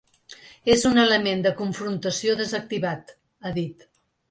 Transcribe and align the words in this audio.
És 0.75 0.85
un 0.89 1.01
element 1.01 1.43
de 1.47 1.51
confrontació 1.59 2.35
desactivat, 2.41 3.17
ha 3.51 3.55
dit. 3.63 3.89